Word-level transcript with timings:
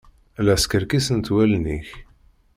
La 0.47 0.55
skerkisent 0.63 1.27
wallen-ik. 1.33 1.89